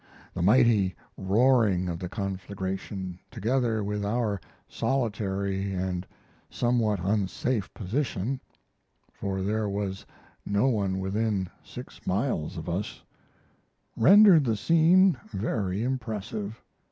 [0.33, 6.07] The mighty roaring of the conflagration, together with our solitary and
[6.49, 8.39] somewhat unsafe position
[9.13, 10.03] (for there was
[10.43, 13.03] no one within six miles of us),
[13.95, 16.63] rendered the scene very impressive.